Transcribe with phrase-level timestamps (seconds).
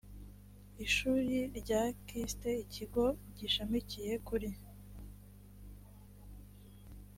[0.85, 3.05] ishuri rya kist ikigo
[3.37, 4.49] gishamikiye kuri